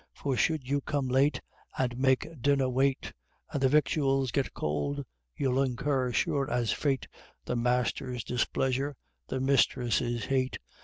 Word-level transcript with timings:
For 0.15 0.35
should 0.35 0.67
you 0.67 0.81
come 0.81 1.07
late, 1.07 1.41
And 1.77 1.95
make 1.99 2.41
dinner 2.41 2.67
wait, 2.67 3.13
And 3.51 3.61
the 3.61 3.69
victuals 3.69 4.31
get 4.31 4.51
cold, 4.51 5.05
you'll 5.35 5.61
incur, 5.61 6.11
sure 6.11 6.49
as 6.49 6.71
fate, 6.71 7.07
The 7.45 7.55
Master's 7.55 8.23
displeasure, 8.23 8.95
the 9.27 9.39
Mistress's 9.39 10.25
hate. 10.25 10.57